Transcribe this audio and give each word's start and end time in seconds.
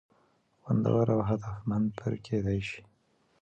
خوندور 0.61 1.07
او 1.15 1.21
هدفمند 1.29 1.87
پر 1.97 2.13
کېدى 2.25 2.59
شي. 2.67 2.81